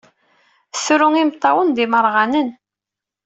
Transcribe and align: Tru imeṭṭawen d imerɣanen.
Tru 0.85 1.07
imeṭṭawen 1.21 1.69
d 1.75 1.77
imerɣanen. 1.85 2.49